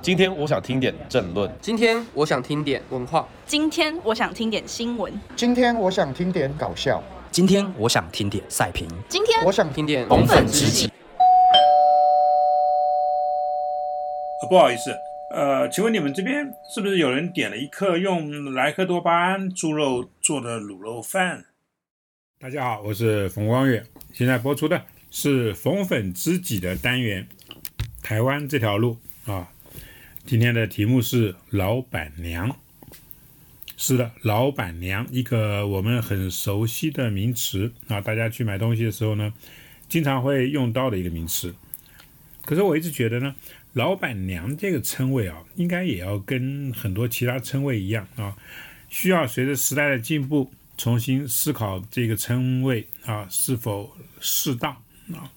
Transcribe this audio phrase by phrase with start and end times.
[0.00, 1.50] 今天我想听点政论。
[1.60, 3.28] 今天我想听点文化。
[3.44, 5.12] 今天我想听点新闻。
[5.36, 7.02] 今天我想听点搞笑。
[7.30, 8.88] 今天我想听点赛评。
[9.08, 10.90] 今天我想听点红粉知己。
[14.48, 14.96] 不好意思，
[15.34, 21.44] 呃，请问你们这边是不是有人点了一客用莱克多巴胺猪肉做的卤肉饭？
[22.40, 24.80] 大家好，我是冯光远，现在播出的
[25.10, 27.28] 是红粉知己的单元
[28.02, 28.96] 《台湾这条路》
[29.30, 29.50] 啊。
[30.28, 32.54] 今天的题目是老板娘。
[33.78, 39.32] 是的，老板娘，一个我们很熟悉的名词啊，大家去买东西的时候呢，
[39.88, 41.54] 经常会用到的一个名词。
[42.44, 43.34] 可是我一直觉得呢，
[43.72, 48.36] 老板娘这个称谓啊，应该也要跟很多其他称谓一样啊，
[48.90, 54.72] 需要随着时代的进步，重新思考这个称谓啊是否适当
[55.14, 55.32] 啊。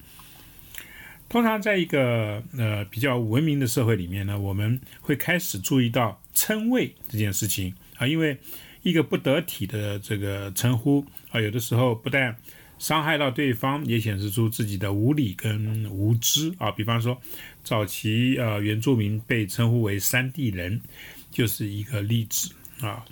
[1.32, 8.36] 通常在一个呃比较文明的社会里面呢，我们会开始注意到称谓这件事情啊，因为
[8.82, 12.36] 一个不得体的这个称呼啊，有的时候不但
[12.78, 16.70] 伤害到对方，也显示出自己的无理跟无知啊。
[16.70, 17.18] 比方说，
[17.64, 20.82] 早期呃原住民被称呼为山地人，
[21.30, 23.06] 就是一个例子啊。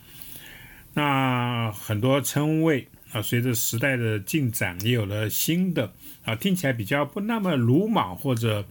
[0.92, 5.92] 那很多称谓啊，随着时代的进展，也有了新的。
[6.24, 8.64] 啊，听起来比较不那么鲁莽或者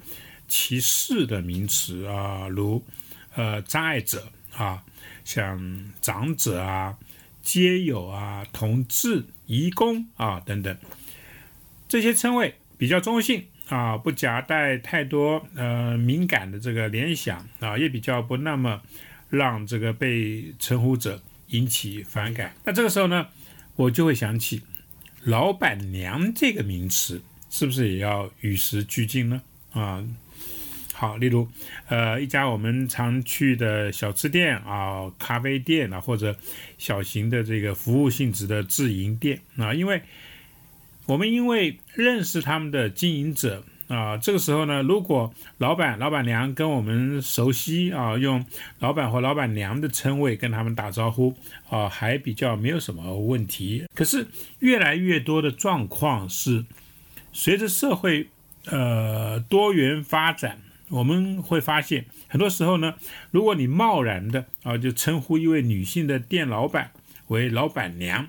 [0.47, 2.85] 歧视的名词啊，如
[3.35, 4.83] 呃障碍者啊，
[5.25, 6.95] 像长者啊、
[7.41, 10.77] 街友啊、同志、移工啊等等，
[11.87, 18.79] 这些称谓比较中性啊，不夹带太多呃敏感的这个联想啊，也比较不那么
[19.29, 22.53] 让这个被称呼者引起反感。
[22.63, 23.27] 那这个时候呢，
[23.79, 24.61] 我就会想起
[25.23, 27.21] “老板娘”这个名词。
[27.51, 29.41] 是不是也要与时俱进呢？
[29.71, 30.05] 啊，
[30.93, 31.47] 好，例如，
[31.87, 36.37] 呃，一家我们常去的小吃店啊、咖啡店啊，或者
[36.77, 40.03] 小型的这个服务性质的自营店啊，因为
[41.07, 48.45] 我们因为认识他们的经营者啊，这个时候呢，如果老板、老板娘跟我们熟悉啊，用
[48.79, 51.35] 老板或老板娘的称谓跟他们打招呼
[51.69, 53.85] 啊，还比较没有什么问题。
[53.93, 54.27] 可是
[54.59, 56.63] 越来越多的状况是。
[57.31, 58.27] 随着社会
[58.65, 62.95] 呃多元发展，我们会发现，很多时候呢，
[63.29, 66.89] 如果你贸然的啊就称呼一位女性的店老板
[67.27, 68.27] 为老板娘，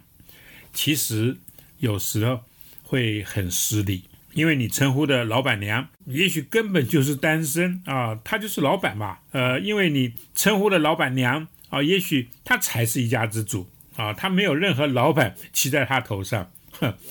[0.75, 1.39] 其实
[1.79, 2.41] 有时候
[2.83, 16.95] 会很失礼，因为你称呼的老板娘也许根本就是单身啊，她就是老板嘛，呃，因为你称呼的老板娘啊，也许她才是一家之主啊，她没有任何老板骑在她头上，哼。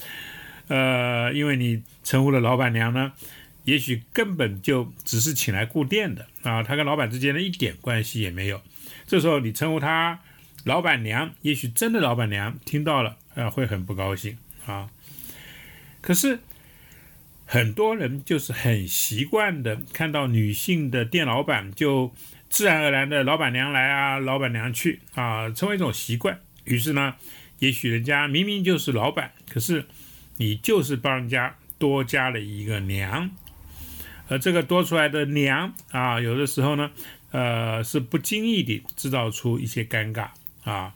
[0.69, 3.13] 呃，因为你称呼的老板娘呢，
[3.63, 8.61] 也许根本就只是请来顾店的啊，她跟老板之间的一点关系也没有。
[9.07, 10.19] 这时候你称呼她
[10.65, 14.37] 老板娘，也许真的老板娘听到了，呃，会很不高兴
[14.67, 14.91] 啊。
[16.01, 16.39] 可是
[17.51, 22.13] 很多人就是很习惯的看到女性的店老板，就
[22.47, 26.39] 自然而然的老板娘来啊，老板娘去啊，成为一种习惯。
[26.65, 27.15] 于是呢，
[27.57, 29.85] 也许人家明明就是老板，可是。
[30.41, 33.29] 你就是帮人家多加了一个娘，
[34.29, 36.91] 而这个多出来的娘啊，有的时候呢，
[37.31, 40.29] 呃，是不经意地制造出一些尴尬
[40.63, 40.95] 啊。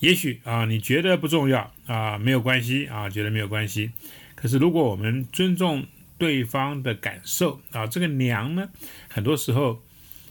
[0.00, 3.92] 也许啊，你觉得不重要啊，没有关系啊，觉得没有关系。
[4.34, 5.86] 可是如果我们尊重
[6.18, 8.68] 对方的感受啊，这个娘呢，
[9.08, 9.82] 很多时候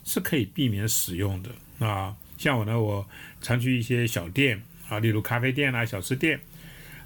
[0.04, 2.16] 是可以避免使用的啊。
[2.38, 3.08] 像我呢，我
[3.42, 6.40] 常去一些小店啊，例如咖啡店啊、小吃店。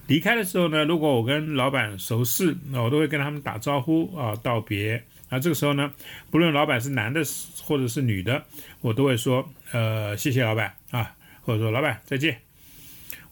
[0.07, 5.03] 离开的时候呢，如果我跟老板熟识，那我都会跟他们打招呼啊，道别。
[5.29, 5.91] 那这个时候呢，
[6.31, 7.21] 不论老板是男的
[7.63, 8.45] 或者是女的，
[8.79, 12.39] 我都会说，呃，谢谢老板啊，或者说老板再见。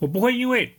[0.01, 0.77] 我不会因为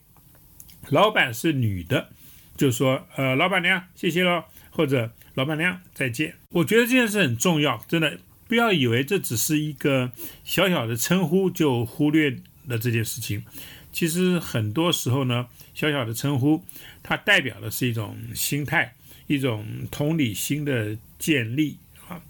[0.88, 2.10] 老板是女的，
[2.56, 6.34] 就说，呃，老板娘谢谢喽，或者老板娘再见。
[6.48, 8.18] 我觉得这件事很重要，真的
[8.48, 10.10] 不要以为这只是一个
[10.42, 12.36] 小小的称呼就忽略
[12.66, 13.44] 了这件事情。
[13.92, 16.64] 其实很多时候呢，小小的称呼，
[17.00, 18.92] 它代表的是一种心态，
[19.28, 21.76] 一种同理心的建立
[22.08, 22.20] 啊。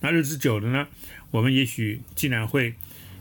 [0.00, 0.88] 那日子久了呢，
[1.30, 2.74] 我们也许竟然会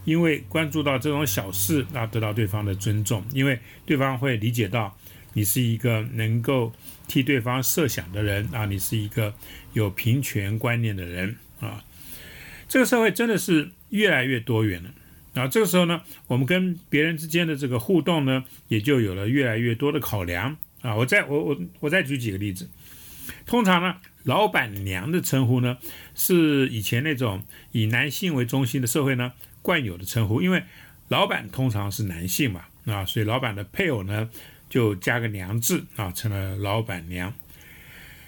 [0.06, 4.98] 因为关注到这种小事啊，得到对方的尊重，因为对方会理解到
[5.34, 6.74] 你是一个能够
[7.08, 9.34] 替对方设想的人啊，你是一个
[9.74, 11.84] 有平权观念的人啊。
[12.68, 14.90] 这个社会真的是越来越多元了。
[15.36, 20.96] 啊，这个时候呢，我们跟别人之间的这个互动呢，也就有了越来越多的考量啊。
[20.96, 22.68] 我再我我我再举几个例子，
[23.46, 25.78] 通常呢，老板娘的称呼呢，
[26.16, 30.64] 是以前那种以男性为中心的社会呢惯有的称呼，因为
[31.08, 34.30] 老板通常是男性嘛，啊，所以老板的配偶呢
[34.70, 37.34] 就加个娘字啊，成了老板娘。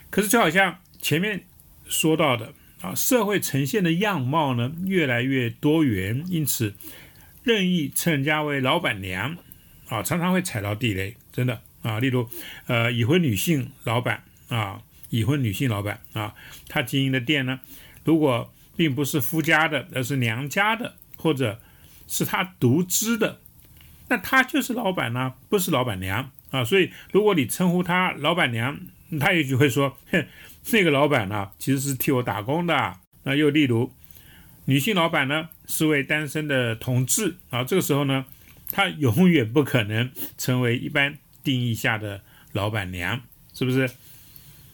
[0.09, 1.43] 可是就好像前面
[1.87, 6.73] 说到的啊，社会呈现的样貌呢越来越多元，因此
[7.43, 9.37] 任意称人家为老板娘
[9.87, 11.99] 啊，常常会踩到地雷，真的啊。
[11.99, 12.27] 例如，
[12.67, 16.33] 呃，已婚女性老板啊，已婚女性老板啊，
[16.67, 17.59] 她经营的店呢，
[18.03, 21.61] 如果并不是夫家的，而是娘家的，或者
[22.07, 23.39] 是他独资的，
[24.09, 26.65] 那他就是老板呢，不是老板娘啊。
[26.65, 28.77] 所以，如果你称呼他老板娘，
[29.19, 30.25] 他也许会说，哼，
[30.71, 32.95] 那个老板呢，其实是替我打工的。
[33.23, 33.93] 那又例如，
[34.65, 38.25] 女性老板呢，是位单身的同志啊，这个时候呢，
[38.71, 42.21] 她永远不可能成为一般定义下的
[42.51, 43.21] 老板娘，
[43.53, 43.89] 是不是？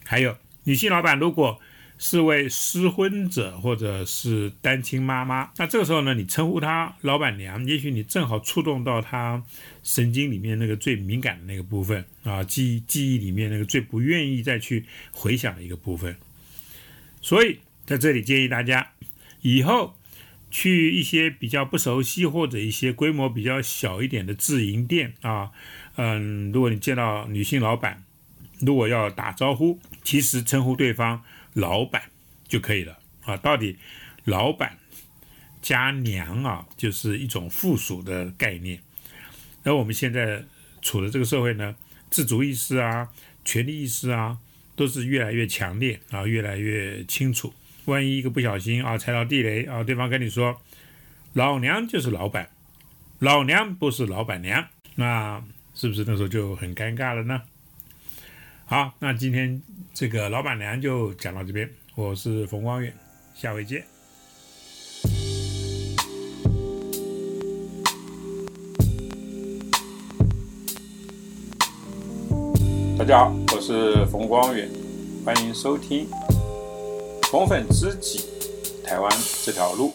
[0.06, 1.60] 还有，女性老板如果
[2.00, 9.44] 是位失婚者或者是单亲妈妈，那这个时候呢，你称呼她老板娘，也许你正好触动到她
[9.82, 16.16] 神经里面那个最敏感的那个部分啊，记记忆里面那个最不愿意再去回想的一个部分。
[17.20, 18.92] 所以在这里建议大家，
[19.42, 19.96] 以后
[20.52, 25.50] 去一些比较不熟悉或者一些规模比较小一点的自营店啊，
[25.96, 28.04] 嗯，如果你见到女性老板，
[28.60, 31.24] 如果要打招呼，其实称呼对方。
[31.58, 32.04] 老板
[32.48, 33.36] 就可以了啊！
[33.38, 33.78] 到底
[34.26, 34.78] 老板
[35.60, 38.80] 加娘啊，就是一种附属的概念。
[39.64, 40.44] 那我们现在
[40.84, 41.76] 处的这个社会呢，
[42.12, 43.10] 自主意识啊、
[43.44, 44.38] 权利意识啊，
[44.76, 47.52] 都是越来越强烈啊，越来越清楚。
[47.86, 50.62] 万一一个不小心啊，踩到地雷啊，对方跟你说
[51.34, 52.52] 老娘就是老板，
[53.18, 55.44] 老娘不是老板娘，那
[55.74, 57.42] 是不是那时候就很尴尬了呢？
[58.70, 59.62] 好，那今天
[59.94, 62.94] 这个老板娘就讲到这边，我是冯光远，
[63.34, 63.82] 下回见。
[73.00, 74.70] 大家好，我是冯光远，
[75.24, 76.06] 欢迎收听
[77.32, 78.26] 《红粉知己
[78.84, 79.10] 台湾
[79.46, 79.94] 这条路》。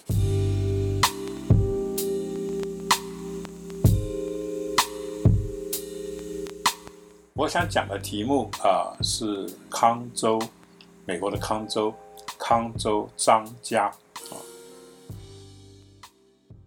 [7.34, 10.38] 我想讲的题目啊是康州，
[11.06, 11.94] 美国的康州，
[12.38, 14.36] 康州张家啊，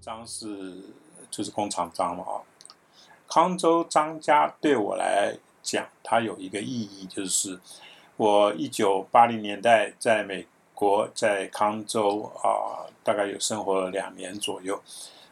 [0.01, 0.75] 张是
[1.29, 2.41] 就是工厂张嘛啊，
[3.27, 7.59] 康州张家对我来讲，它有一个意义，就是
[8.17, 14.81] 我一九八零年代在美国在康州啊，大概有生活了两年左右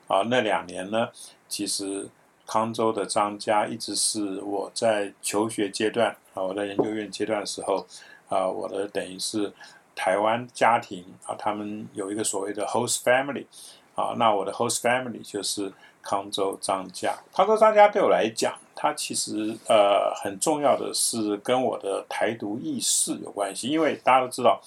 [0.07, 1.09] 啊，那两年呢，
[1.49, 2.07] 其实。
[2.53, 7.83] 康州的张家一直是我在求学阶段啊，我在研究院阶段的时候
[8.29, 9.51] 啊，我的等于是
[9.95, 13.47] 台湾家庭啊，他们有一个所谓的 host family
[13.95, 15.73] 啊，那我的 host family 就是
[16.03, 17.17] 康州张家。
[17.33, 24.61] 康州张家对我来讲，它其实呃很重要的是跟我的台独意识有关系，因为大家都知道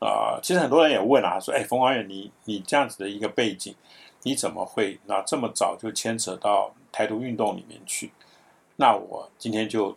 [0.00, 3.76] 啊，其实很多人也问啊，说哎，冯光远，你你这样子的一个背景，
[4.24, 6.74] 你怎么会那这么早就牵扯到？
[6.92, 8.12] 台独运动里面去，
[8.76, 9.96] 那我今天就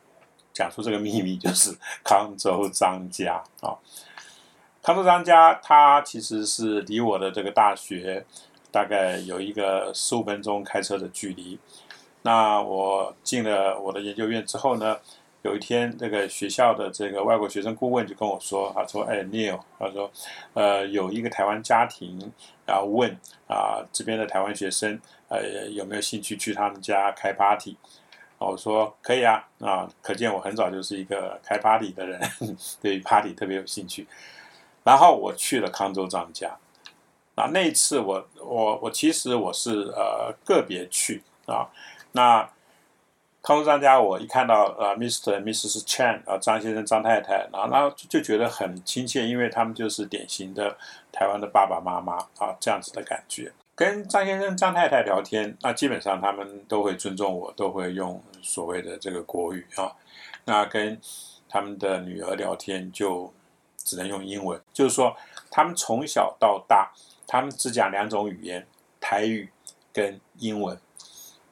[0.53, 3.77] 讲出这个秘密， 就是康州张家啊。
[4.81, 8.25] 康州张家，他其实是离我的这个大学
[8.71, 11.59] 大概有一个十五分钟开车的距离。
[12.21, 14.97] 那我进了我的研究院之后呢，
[15.45, 20.11] 有一天这个学校的这个外国学生顾问就跟我说，他说：“哎，Neil，他说，
[20.55, 22.19] 呃，有一个台湾家庭，
[22.65, 23.15] 然后问
[23.47, 24.99] 啊，这边的台湾学生。”
[25.29, 27.75] 呃，有没有兴趣去他们家开 party？
[28.37, 32.21] 我说可以啊，啊，可见我很早就是一个开 party 的人，
[32.81, 34.07] 对 party 特别有兴趣。
[34.83, 36.55] 然后我去了康州张家，
[37.35, 41.69] 啊，那一次我我我其实我是呃个别去啊，
[42.11, 42.47] 那
[43.45, 45.39] 康州张家我一看到呃 Mr.
[45.39, 45.83] Mrs.
[45.85, 50.75] Chan 啊张先生张太太，然后然后就觉得很亲切，因为他们就是典型的
[51.11, 53.51] 台湾的爸爸妈妈啊这样子的感觉。
[53.75, 59.91] 跟张先生、张太太聊天，那基本上他们都会尊重我，都会用所谓的这个国语啊。
[60.45, 60.99] 那跟
[61.47, 63.31] 他们的女儿聊天就
[63.77, 65.15] 只能用英文，就是说
[65.51, 66.91] 他们从小到大，
[67.27, 68.65] 他们只讲两种语言，
[68.99, 69.51] 台语
[69.93, 70.75] 跟英文，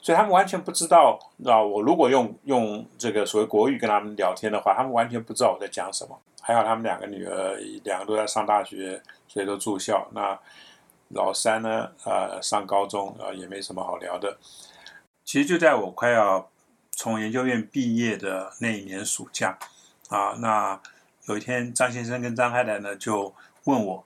[0.03, 1.17] 所以他们完全不知道。
[1.37, 6.19] 那我如果用用这个所谓国语跟他们聊天的话，他们完全不知道我在讲什么。
[6.41, 7.55] 还好他们两个女儿，
[7.85, 10.05] 两个都在上大学，所以都住校。
[10.11, 10.37] 那
[11.07, 11.89] 老三呢？
[12.03, 14.37] 呃，上高中啊，也没什么好聊的。
[15.23, 16.49] 其实就在我快要
[16.91, 19.57] 从研究院毕业的那一年暑假
[20.09, 20.77] 啊，那
[21.27, 23.33] 有一天张先生跟张太太呢就
[23.63, 24.03] 问我，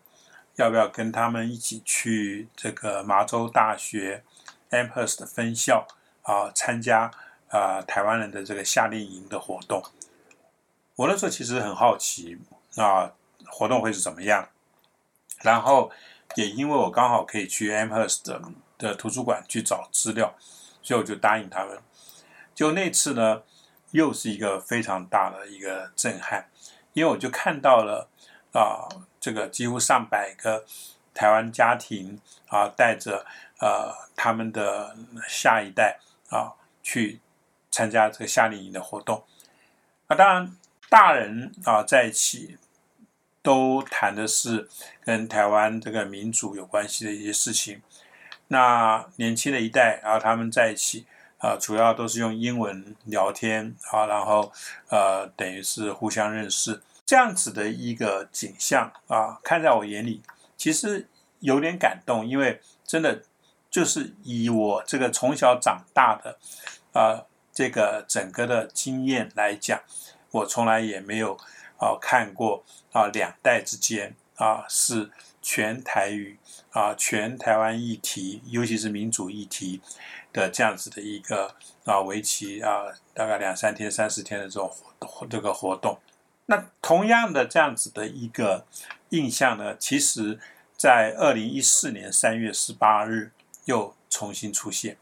[0.57, 4.23] 要不要跟他们一起去这个麻州大学
[4.71, 5.87] Amherst 分校
[6.23, 7.11] 啊参加
[7.49, 9.83] 啊台湾人的这个夏令营的活动。
[10.95, 12.37] 我那时候其实很好奇
[12.75, 13.11] 啊，
[13.45, 14.49] 活动会是怎么样？
[15.41, 15.91] 然后
[16.35, 18.41] 也因为我刚好可以去 Amherst 的
[18.77, 20.35] 的图书馆去找资料，
[20.81, 21.79] 所以我就答应他们。
[22.55, 23.43] 就那次呢，
[23.91, 26.49] 又是一个非常大的一个震撼，
[26.93, 28.09] 因为我就看到了
[28.53, 30.65] 啊，这个几乎上百个
[31.17, 33.25] 台湾家庭啊，带着
[33.59, 34.95] 呃他们的
[35.27, 37.19] 下一代啊去
[37.71, 39.23] 参加这个夏令营的活动。
[40.07, 40.55] 那当然，
[40.89, 42.57] 大人啊在一起。
[43.43, 44.67] 都谈的是
[45.05, 47.81] 跟台湾这个民主有关系的一些事情。
[48.49, 51.05] 那年轻的一代，然后他们在一起
[51.37, 54.51] 啊，主要都是用英文聊天啊，然后
[54.89, 60.21] 呃，等于是互相认识这样子的一个景象啊，看在我眼里，
[60.57, 61.07] 其实
[61.39, 63.21] 有点感动，因为真的
[63.69, 66.37] 就是以我这个从小长大的
[66.91, 67.23] 啊
[67.53, 69.79] 这个整个的经验来讲，
[70.31, 71.37] 我从来也没有。
[71.79, 75.11] 啊，看过啊，两代之间啊是
[75.43, 76.39] 全台语
[76.71, 79.79] 啊，全台湾议题，尤其是民主议题
[80.33, 81.53] 的这样子的一个
[81.85, 84.67] 啊，为期啊大概两三天、三四天的这种
[84.99, 85.99] 活动这个活动。
[86.47, 88.65] 那同样的这样子的一个
[89.11, 90.39] 印象呢，其实
[90.75, 93.31] 在二零一四年三月十八日
[93.65, 94.97] 又重新出现，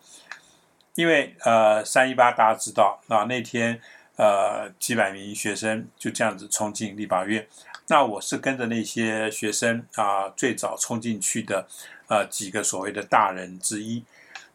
[0.93, 3.81] 因为呃三一八大家知道啊那天。
[4.17, 7.45] 呃，几百名学生就这样子冲进立法院。
[7.87, 11.67] 那我是跟着那些学生啊，最早冲进去的
[12.07, 14.05] 呃几个所谓的大人之一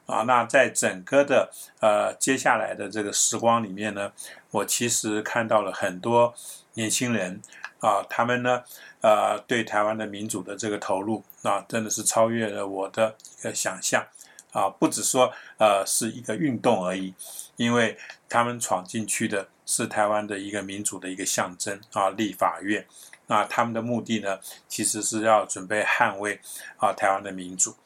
[0.07, 0.23] 啊。
[0.23, 4.11] 那在整个的呃接下来的这个时光里面呢，
[4.51, 6.33] 我其实看到了很多
[6.81, 7.39] 年轻人
[7.81, 8.63] 啊，他们呢
[9.03, 14.07] 呃对台湾的民主的这个投入啊，真的是超越了我的一个想象
[14.53, 17.13] 啊，不只说呃是一个运动而已。
[17.57, 22.87] 因为他们闯进去的是台湾的一个民主的一个象征啊，立法院。
[23.27, 26.41] 那他们的目的呢，其实是要准备捍卫
[26.79, 27.77] 啊台湾的民主。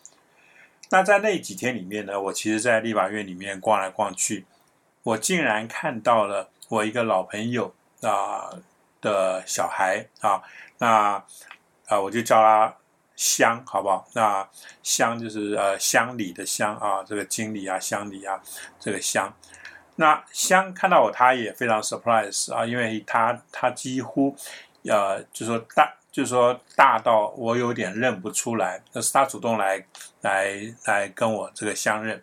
[0.90, 4.46] 那在那几天里面呢，我其实，在立法院里面逛来逛去，
[5.02, 8.54] 我竟然看到了我一个老朋友啊
[9.04, 10.42] 的小孩啊，
[10.78, 11.22] 那
[11.86, 12.74] 啊我就叫他
[13.14, 14.08] 乡，好不好？
[14.14, 14.48] 那
[14.82, 18.40] 乡就是呃乡里的乡啊，这个经理啊，乡里啊，
[18.80, 19.32] 这个乡。
[19.96, 24.34] 那香看到我，他也非常 surprise 啊，因为他他几乎，
[24.84, 29.86] 呃，就说大，就说大到我有点认不出来，那是他主动来
[30.22, 30.56] 来
[30.86, 32.20] 来跟我这个相认，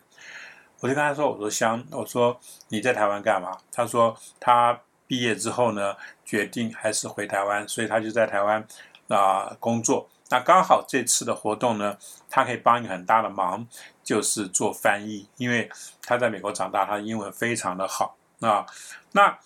[0.80, 3.56] 我就跟他说，我说香，我说你在台湾干嘛？
[3.72, 4.78] 他说他
[5.12, 8.66] 毕业之后呢，决定还是回台湾，所以他就在台湾
[9.08, 10.08] 啊工作。
[10.30, 11.98] 那刚好这次的活动呢，
[12.30, 13.66] 他可以帮你很大的忙，
[14.02, 15.70] 就是做翻译，因为
[16.02, 18.64] 他在美国长大，他的英文非常的好啊。
[19.10, 19.38] 那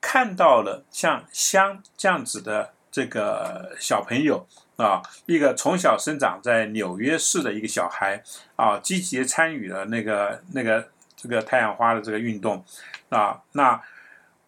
[0.00, 4.44] 看到了像香这样子的这个小朋友
[4.76, 8.20] 啊，一个从小生长在纽约市的一个小孩
[8.56, 12.64] 啊，积极参与了那个那个这个太阳花的这个运动
[13.10, 13.80] 啊，那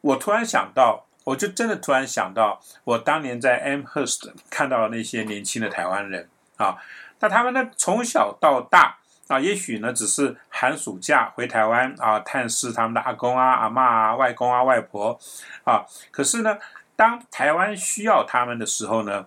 [0.01, 1.05] 我突然想到。
[1.25, 6.27] 我就真的突然想到，我当年在 Amherst 看到的那些年轻的台湾人
[6.57, 6.79] 啊，
[7.21, 15.21] 那他们呢从小到大啊，也许呢只是寒暑假回台湾啊探视他们的阿公啊、阿妈啊、外公啊、外婆
[15.65, 16.57] 啊，可是呢，
[16.97, 19.27] 当台湾需要他们的时候呢，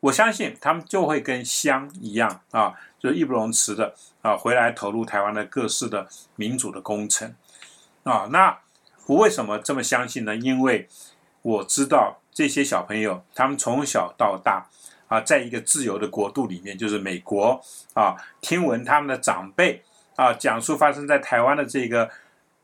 [0.00, 7.32] 我相信他们就会跟香一样啊，就义不容辞的啊回来投入台湾的各式的民主的工程
[8.02, 8.58] 啊，那。
[9.10, 10.36] 我为什么这么相信呢？
[10.36, 10.88] 因为
[11.42, 14.68] 我知道这些小朋友，他们从小到大
[15.08, 17.60] 啊，在一个自由的国度里面，就是美国
[17.92, 19.82] 啊，听闻他们的长辈
[20.14, 22.08] 啊讲述发生在台湾的这个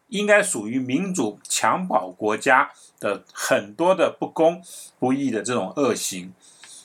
[0.06, 4.62] 应该属于民主襁褓国家的很多的不公
[5.00, 6.32] 不义的这种恶行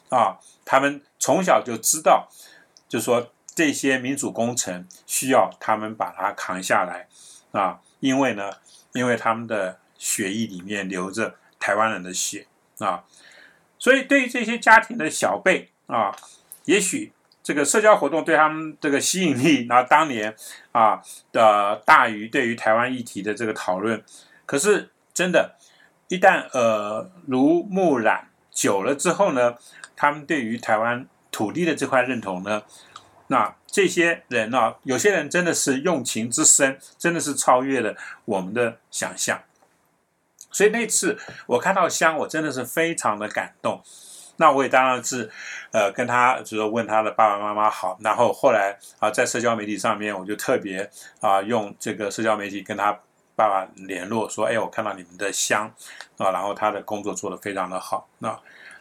[0.10, 2.28] 啊，他们从小就知道，
[2.90, 7.08] 就说这些民主工程需要他们把它扛下来
[7.52, 8.54] 啊，因为呢。
[8.94, 12.48] 因为他们的血液里面流着台湾人的血
[12.80, 13.04] 啊，
[13.78, 16.16] 所以对于这些家庭的小辈啊，
[16.66, 17.12] 也许
[17.44, 20.36] 这个社交活动对他们这个吸引力，那当年
[20.72, 24.04] 啊的大于对于台湾议题的这个讨论。
[24.46, 25.56] 可是真的，
[26.08, 29.56] 一旦耳濡目染久了之后呢，
[29.96, 32.64] 他们对于台湾土地的这块认同呢，
[33.28, 33.56] 那。
[33.72, 39.42] 这些人啊，有些人真的是用情之深，真的是超越了我们的想象。
[40.52, 43.82] 所以那次我看到香，我真的是非常的感动。
[44.36, 45.30] 那我也当然是，
[45.72, 47.98] 呃，跟他就是问他的爸爸妈妈好。
[48.02, 52.92] 然后后来啊，在社交媒体上面，我就特别啊用这个社交媒体跟他
[53.36, 55.72] 爸爸联络，说，哎，我看到你们的香
[56.18, 58.10] 啊，然后他的工作做得非常的好。
[58.18, 58.38] 那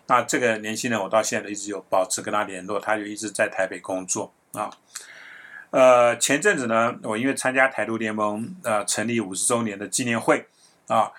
[0.07, 4.71] 那这个年轻人，我到现在一直有保持跟他联络，他就一直在台北工作啊。
[5.71, 10.47] 呃，前阵子呢，我因为参加台独联盟呃成立五十周年的纪念会
[10.89, 11.13] 啊。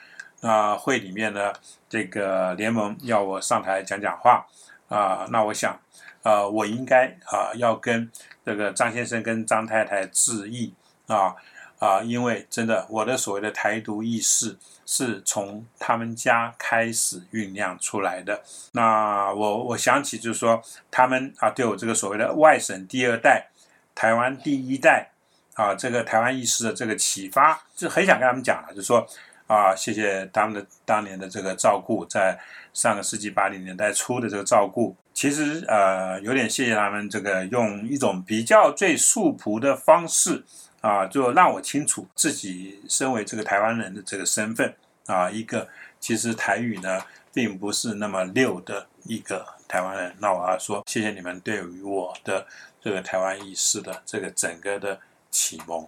[0.44, 1.54] 那会里面呢，
[1.88, 4.44] 这个联盟要我上台讲讲话
[4.90, 5.80] 啊，那我想，
[6.24, 8.12] 啊，我应该啊要跟
[8.44, 10.74] 这个张先生跟张太太致意
[11.06, 11.36] 啊
[11.82, 18.44] 啊，因为真的我的所谓的台独意识是从他们家开始酝酿出来的。
[18.74, 20.62] 那我我想起就是说，
[20.92, 23.48] 他们啊对我这个所谓的外省第二代、
[23.96, 25.10] 台湾第一代
[25.56, 29.08] 啊这个台湾意识的这个启发，就很想跟他们讲了，就是说。
[29.48, 32.40] 啊，谢谢他们的当年的这个照顾，在
[32.72, 40.42] 上个世纪八零年代初的这个照顾，其实呃有点谢谢他们这个用一种比较最素朴的方式
[40.82, 45.68] 啊，就让我清楚自己身为这个台湾人的这个身份啊，一个
[46.00, 47.02] 其实台语呢
[47.34, 50.16] 并不是那么溜的一个台湾人。
[50.20, 52.46] 那我要说，谢谢你们对于我的
[52.82, 55.88] 这个台湾意识的这个整个的启蒙。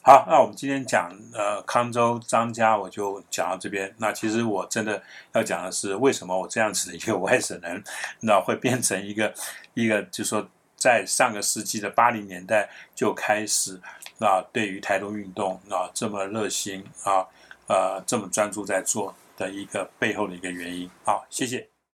[0.00, 3.92] 好，那我们今天讲呃康州张家，我就讲到这边。
[3.98, 5.02] 那其实我真的
[5.32, 7.82] 要讲的是，为什么我这样子的一个外省人，
[8.20, 9.34] 那会变成一个
[9.74, 10.48] 一个，就说
[10.78, 13.78] 在上个世纪的八零年代就开始，
[14.20, 17.26] 啊对于台独运动啊这么热心啊，
[17.66, 20.88] 呃这么专注在做的一个背后的一个原因。
[21.04, 21.77] 好，谢谢。